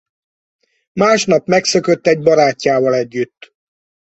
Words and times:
Másnap 0.93 1.47
megszökött 1.47 2.07
egy 2.07 2.21
barátjával 2.21 2.93
együtt. 2.95 3.51